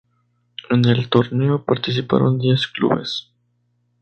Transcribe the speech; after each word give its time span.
En 0.71 0.83
el 0.85 1.09
torneo 1.09 1.63
participaron 1.63 2.39
diez 2.39 2.65
clubes. 2.65 3.31